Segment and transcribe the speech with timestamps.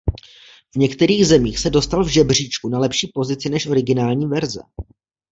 [0.75, 4.61] V některých zemích se dostal v žebříčku na lepší pozici než originální verze.